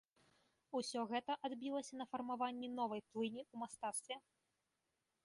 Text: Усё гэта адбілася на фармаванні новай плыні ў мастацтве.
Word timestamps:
Усё 0.79 1.01
гэта 1.11 1.35
адбілася 1.49 1.93
на 2.01 2.07
фармаванні 2.13 2.69
новай 2.79 3.01
плыні 3.11 3.41
ў 3.53 3.55
мастацтве. 3.65 4.15